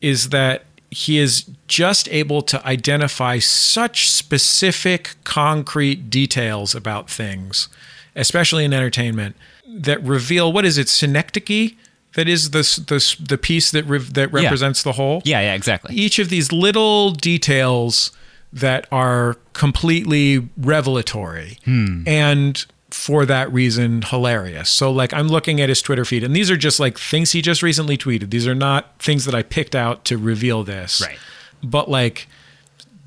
[0.00, 7.68] is that he is just able to identify such specific, concrete details about things,
[8.14, 9.34] especially in entertainment,
[9.66, 11.72] that reveal what is it, synecdoche?
[12.14, 14.42] That is the the, the piece that re- that Yeah.
[14.42, 15.96] represents the whole Yeah, yeah, exactly.
[15.96, 18.12] each of these little details
[18.52, 22.04] that are completely revelatory Hmm.
[22.06, 22.64] and
[22.94, 24.70] for that reason hilarious.
[24.70, 27.42] So like I'm looking at his Twitter feed and these are just like things he
[27.42, 28.30] just recently tweeted.
[28.30, 31.00] These are not things that I picked out to reveal this.
[31.00, 31.18] Right.
[31.62, 32.28] But like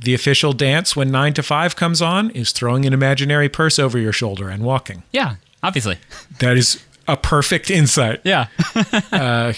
[0.03, 3.97] the official dance when 9 to 5 comes on is throwing an imaginary purse over
[3.97, 5.03] your shoulder and walking.
[5.13, 5.97] Yeah, obviously.
[6.39, 8.19] That is a perfect insight.
[8.25, 8.47] Yeah.
[9.11, 9.53] uh,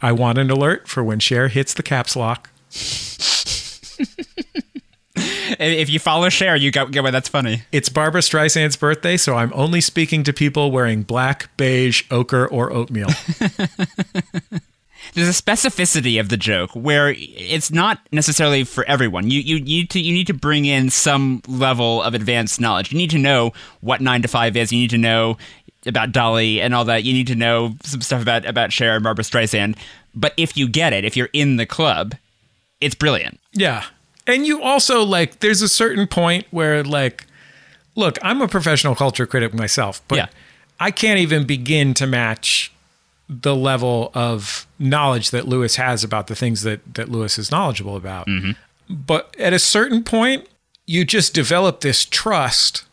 [0.00, 2.48] I want an alert for when Cher hits the caps lock.
[5.58, 7.62] if you follow Cher, you get, get why that's funny.
[7.72, 12.72] It's Barbra Streisand's birthday, so I'm only speaking to people wearing black, beige, ochre, or
[12.72, 13.08] oatmeal.
[15.14, 19.30] There's a specificity of the joke where it's not necessarily for everyone.
[19.30, 22.92] You you need to you need to bring in some level of advanced knowledge.
[22.92, 24.72] You need to know what nine to five is.
[24.72, 25.38] You need to know
[25.86, 27.04] about Dolly and all that.
[27.04, 29.78] You need to know some stuff about about Cher and Barbra Streisand.
[30.14, 32.14] But if you get it, if you're in the club,
[32.80, 33.40] it's brilliant.
[33.52, 33.84] yeah.
[34.28, 37.26] And you also, like, there's a certain point where, like,
[37.96, 40.26] look, I'm a professional culture critic myself, but Yeah.
[40.78, 42.72] I can't even begin to match
[43.28, 47.96] the level of knowledge that Louis has about the things that, that Louis is knowledgeable
[47.96, 48.26] about.
[48.26, 48.52] Mm-hmm.
[48.88, 50.46] But at a certain point,
[50.86, 52.84] you just develop this trust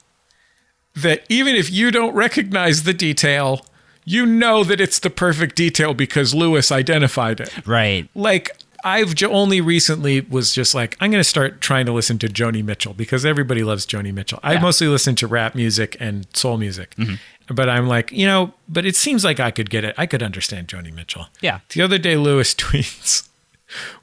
[0.96, 3.66] that even if you don't recognize the detail,
[4.04, 7.68] you know that it's the perfect detail because Louis identified it.
[7.68, 8.10] Right.
[8.16, 12.18] Like I've j- only recently was just like I'm going to start trying to listen
[12.20, 14.40] to Joni Mitchell because everybody loves Joni Mitchell.
[14.44, 16.96] I mostly listen to rap music and soul music.
[16.96, 17.16] Mm-hmm.
[17.54, 19.94] But I'm like, you know, but it seems like I could get it.
[19.98, 21.28] I could understand Joni Mitchell.
[21.42, 21.60] Yeah.
[21.70, 23.28] The other day Louis tweets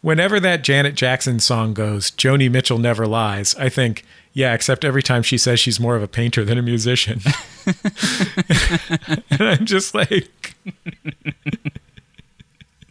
[0.00, 5.02] Whenever that Janet Jackson song goes, Joni Mitchell never lies, I think, yeah, except every
[5.02, 7.20] time she says she's more of a painter than a musician.
[9.30, 10.56] and I'm just like,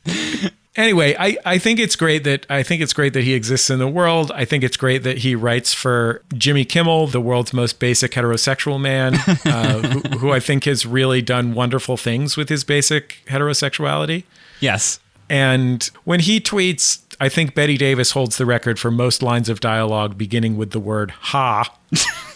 [0.75, 3.79] anyway, I, I think it's great that I think it's great that he exists in
[3.79, 4.31] the world.
[4.33, 8.79] I think it's great that he writes for Jimmy Kimmel, the world's most basic heterosexual
[8.79, 9.15] man,
[9.45, 14.23] uh, who, who I think has really done wonderful things with his basic heterosexuality.
[14.59, 14.99] Yes.
[15.29, 19.59] And when he tweets, I think Bette Davis holds the record for most lines of
[19.59, 21.73] dialogue beginning with the word ha.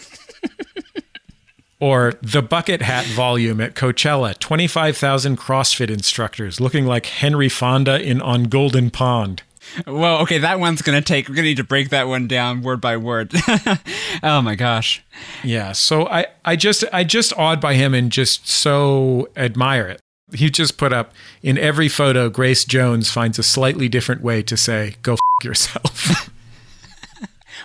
[1.78, 8.20] or the bucket hat volume at Coachella 25,000 CrossFit instructors looking like Henry Fonda in
[8.22, 9.42] On Golden Pond.
[9.86, 12.28] Well, okay, that one's going to take, we're going to need to break that one
[12.28, 13.32] down word by word.
[14.22, 15.04] oh my gosh.
[15.42, 15.72] Yeah.
[15.72, 20.00] So I, I just, I just awed by him and just so admire it.
[20.32, 21.12] He just put up
[21.42, 26.30] in every photo, Grace Jones finds a slightly different way to say, go f yourself.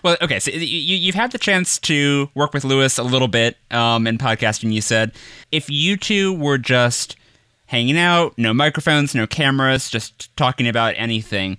[0.04, 3.58] well, okay, so you, have had the chance to work with Louis a little bit
[3.72, 5.12] um, in podcasting, you said.
[5.52, 7.16] If you two were just
[7.68, 11.58] hanging out, no microphones, no cameras, just talking about anything,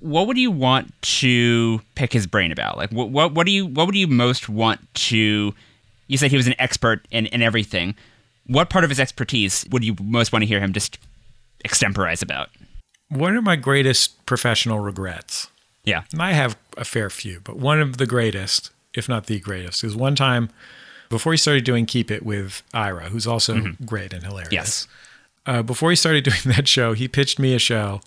[0.00, 2.76] what would you want to pick his brain about?
[2.76, 5.54] Like, what, what, what do you, what would you most want to,
[6.06, 7.94] you said he was an expert in, in everything
[8.48, 10.98] what part of his expertise would you most want to hear him just
[11.64, 12.48] extemporize about?
[13.08, 15.48] One of my greatest professional regrets.
[15.84, 16.02] Yeah.
[16.18, 19.94] I have a fair few, but one of the greatest, if not the greatest, is
[19.94, 20.50] one time
[21.08, 23.84] before he started doing Keep It with Ira, who's also mm-hmm.
[23.84, 24.52] great and hilarious.
[24.52, 24.88] Yes.
[25.46, 28.00] Uh, before he started doing that show, he pitched me a show.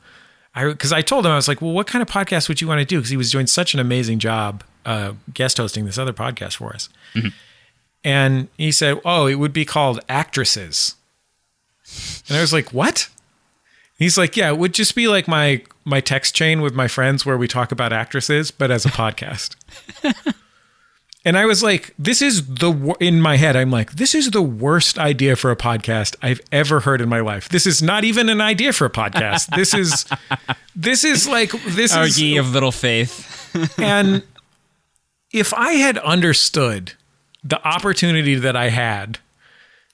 [0.53, 2.67] I because I told him I was like, well, what kind of podcast would you
[2.67, 2.97] want to do?
[2.97, 6.73] Because he was doing such an amazing job uh, guest hosting this other podcast for
[6.73, 6.89] us.
[7.13, 7.29] Mm-hmm.
[8.03, 10.95] And he said, Oh, it would be called Actresses.
[12.27, 13.09] And I was like, What?
[14.01, 17.23] He's like, Yeah, it would just be like my my text chain with my friends
[17.23, 19.55] where we talk about actresses, but as a podcast.
[21.25, 24.41] and I was like, This is the in my head, I'm like, This is the
[24.41, 27.49] worst idea for a podcast I've ever heard in my life.
[27.49, 29.55] This is not even an idea for a podcast.
[29.55, 30.07] This is
[30.75, 33.55] this is like this oh, is ye of little faith.
[33.77, 34.23] and
[35.31, 36.93] if I had understood
[37.43, 39.19] the opportunity that I had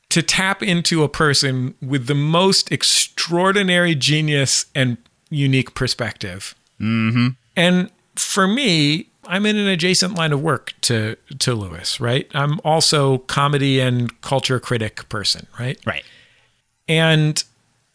[0.09, 4.97] to tap into a person with the most extraordinary genius and
[5.29, 6.55] unique perspective.
[6.79, 7.29] Mm-hmm.
[7.55, 12.29] And for me, I'm in an adjacent line of work to to Louis, right?
[12.33, 15.79] I'm also comedy and culture critic person, right?
[15.85, 16.03] Right.
[16.87, 17.43] And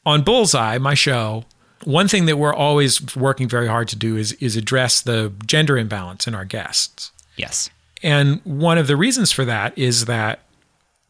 [0.05, 1.45] on Bullseye, my show,
[1.85, 5.79] one thing that we're always working very hard to do is is address the gender
[5.79, 7.11] imbalance in our guests.
[7.37, 7.71] Yes.
[8.03, 10.41] And one of the reasons for that is that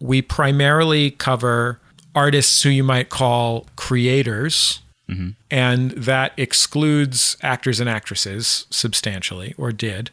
[0.02, 1.78] we primarily cover
[2.14, 4.80] artists who you might call creators.
[5.08, 5.30] Mm-hmm.
[5.50, 10.10] And that excludes actors and actresses substantially, or did.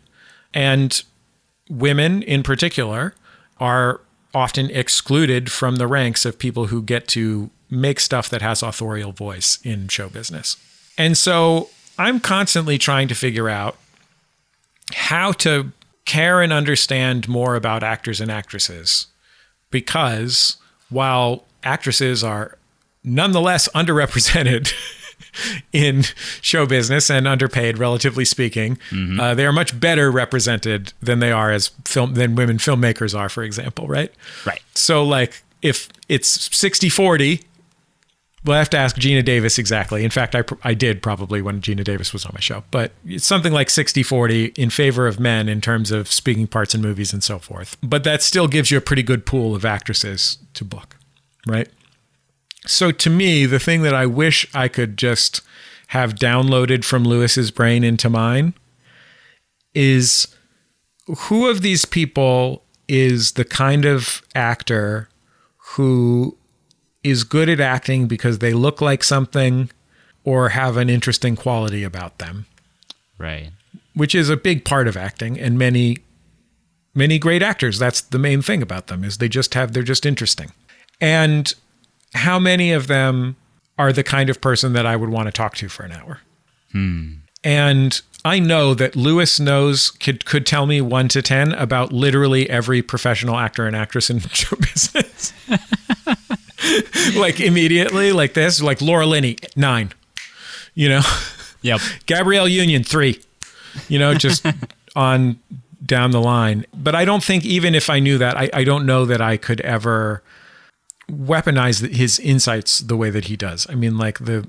[0.54, 1.02] And
[1.70, 3.14] women in particular
[3.60, 4.02] are
[4.34, 9.12] often excluded from the ranks of people who get to make stuff that has authorial
[9.12, 10.58] voice in show business.
[10.98, 13.78] And so I'm constantly trying to figure out
[14.94, 15.72] how to
[16.06, 19.08] care and understand more about actors and actresses
[19.72, 20.58] because
[20.90, 22.58] while actresses are
[23.04, 24.74] nonetheless underrepresented
[25.74, 26.04] in
[26.42, 29.20] show business and underpaid relatively speaking mm-hmm.
[29.20, 33.30] uh, they are much better represented than they are as film than women filmmakers are
[33.30, 34.14] for example right
[34.46, 37.42] right so like if it's 60 40
[38.46, 40.06] We'll have to ask Geena Davis exactly.
[40.06, 43.26] In fact, I, I did probably when Geena Davis was on my show, but it's
[43.26, 47.12] something like 60 40 in favor of men in terms of speaking parts in movies
[47.12, 47.76] and so forth.
[47.84, 50.96] But that still gives you a pretty good pool of actresses to book,
[51.46, 51.68] right?
[52.66, 55.42] So to me, the thing that I wish I could just
[55.88, 58.54] have downloaded from Louis's brain into mine
[59.74, 60.28] is
[61.08, 65.10] who of these people is the kind of actor
[65.58, 66.38] who
[67.04, 69.70] is good at acting because they look like something
[70.24, 72.46] or have an interesting quality about them.
[73.18, 73.52] Right.
[73.94, 75.98] Which is a big part of acting and many
[76.96, 80.06] many great actors that's the main thing about them is they just have they're just
[80.06, 80.52] interesting.
[81.00, 81.54] And
[82.14, 83.36] how many of them
[83.78, 86.20] are the kind of person that I would want to talk to for an hour?
[86.72, 87.14] Hmm.
[87.44, 92.50] And I know that Louis knows could could tell me one to ten about literally
[92.50, 95.34] every professional actor and actress in show business.
[97.16, 99.92] like immediately, like this, like Laura Linney, nine.
[100.74, 101.02] You know?
[101.62, 101.82] Yep.
[102.06, 103.22] Gabrielle Union, three.
[103.88, 104.46] You know, just
[104.96, 105.40] on
[105.86, 106.66] down the line.
[106.74, 109.38] But I don't think even if I knew that, I, I don't know that I
[109.38, 110.24] could ever
[111.10, 113.68] weaponize his insights the way that he does.
[113.70, 114.48] I mean, like the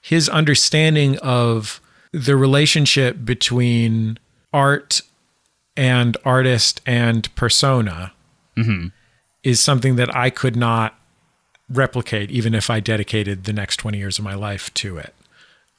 [0.00, 1.80] his understanding of
[2.12, 4.18] the relationship between
[4.52, 5.02] art
[5.76, 8.12] and artist and persona
[8.56, 8.88] mm-hmm.
[9.42, 10.97] is something that I could not
[11.70, 15.14] replicate even if I dedicated the next 20 years of my life to it.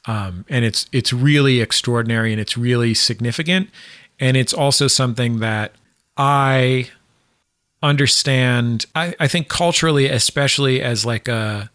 [0.06, 3.70] Um, and it's it's really extraordinary and it's really significant.
[4.20, 5.74] And it's also something that
[6.18, 6.90] I
[7.82, 8.86] understand.
[8.96, 11.70] I, I think culturally, especially as like a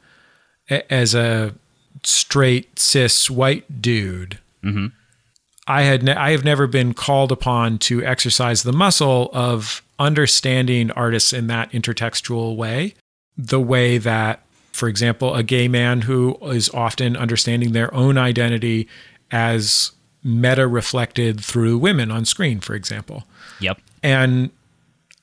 [0.68, 1.54] as a
[2.02, 4.86] straight cis white dude, mm-hmm.
[5.66, 10.90] I had ne- I have never been called upon to exercise the muscle of understanding
[10.90, 12.94] artists in that intertextual way,
[13.36, 18.88] the way that, for example, a gay man who is often understanding their own identity
[19.30, 23.24] as meta reflected through women on screen, for example.
[23.60, 23.80] Yep.
[24.02, 24.50] And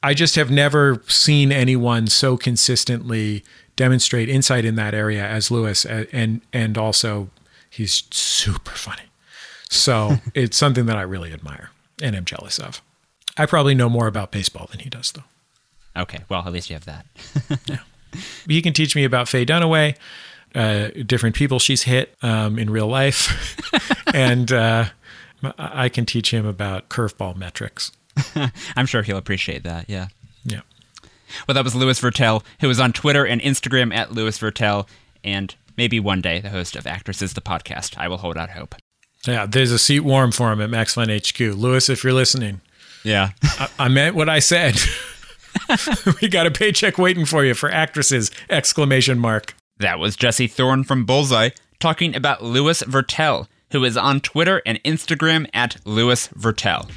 [0.03, 3.43] I just have never seen anyone so consistently
[3.75, 7.29] demonstrate insight in that area as Louis, and and also
[7.69, 9.03] he's super funny.
[9.69, 12.81] So it's something that I really admire and am jealous of.
[13.37, 15.23] I probably know more about baseball than he does, though.
[15.95, 17.05] Okay, well, at least you have that.
[17.65, 17.79] yeah.
[18.47, 19.95] He can teach me about Faye Dunaway,
[20.55, 23.57] uh, different people she's hit um, in real life,
[24.13, 24.85] and uh,
[25.57, 27.91] I can teach him about curveball metrics.
[28.75, 29.89] I'm sure he'll appreciate that.
[29.89, 30.07] Yeah.
[30.43, 30.61] Yeah.
[31.47, 34.87] Well, that was Louis Virtel, who is on Twitter and Instagram at Louis Virtel,
[35.23, 37.97] and maybe one day the host of Actresses the podcast.
[37.97, 38.75] I will hold out hope.
[39.25, 41.39] Yeah, there's a seat warm for him at Max Fun HQ.
[41.39, 42.61] Louis, if you're listening,
[43.03, 44.75] yeah, I, I meant what I said.
[46.21, 48.31] we got a paycheck waiting for you for actresses!
[48.49, 49.55] Exclamation mark.
[49.79, 51.49] That was Jesse Thorn from Bullseye
[51.79, 56.89] talking about Louis Virtel, who is on Twitter and Instagram at Louis Virtel.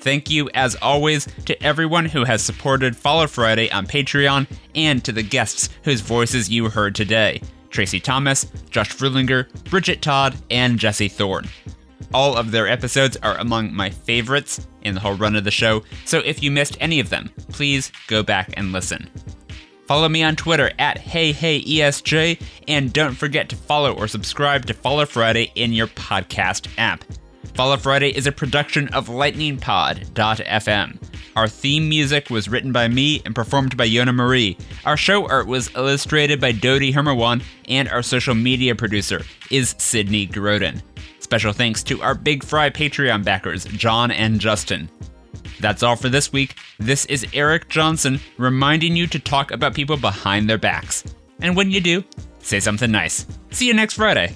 [0.00, 5.12] Thank you, as always, to everyone who has supported Follow Friday on Patreon and to
[5.12, 7.40] the guests whose voices you heard today
[7.70, 11.48] Tracy Thomas, Josh Fruhlinger, Bridget Todd, and Jesse Thorn.
[12.14, 15.82] All of their episodes are among my favorites in the whole run of the show,
[16.04, 19.10] so if you missed any of them, please go back and listen.
[19.88, 25.06] Follow me on Twitter at HeyHeyESJ, and don't forget to follow or subscribe to Follow
[25.06, 27.02] Friday in your podcast app.
[27.54, 30.98] Follow Friday is a production of LightningPod.fm.
[31.34, 34.56] Our theme music was written by me and performed by Yona Marie.
[34.84, 40.28] Our show art was illustrated by Dodi Hermawan, and our social media producer is Sydney
[40.28, 40.80] Groden.
[41.24, 44.90] Special thanks to our Big Fry Patreon backers, John and Justin.
[45.58, 46.54] That's all for this week.
[46.78, 51.02] This is Eric Johnson reminding you to talk about people behind their backs.
[51.40, 52.04] And when you do,
[52.40, 53.26] say something nice.
[53.50, 54.34] See you next Friday.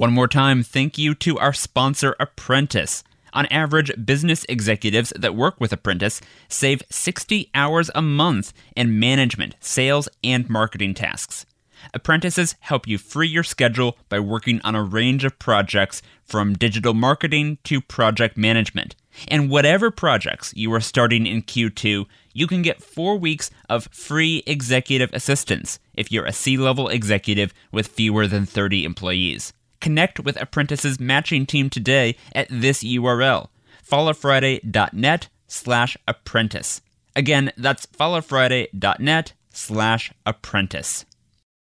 [0.00, 3.04] One more time, thank you to our sponsor, Apprentice.
[3.34, 9.56] On average, business executives that work with Apprentice save 60 hours a month in management,
[9.60, 11.44] sales, and marketing tasks.
[11.92, 16.94] Apprentices help you free your schedule by working on a range of projects from digital
[16.94, 18.96] marketing to project management.
[19.28, 24.42] And whatever projects you are starting in Q2, you can get four weeks of free
[24.46, 29.52] executive assistance if you're a C level executive with fewer than 30 employees.
[29.80, 33.48] Connect with Apprentice's matching team today at this URL,
[33.88, 36.80] followfriday.net slash apprentice.
[37.16, 41.04] Again, that's followfriday.net slash apprentice.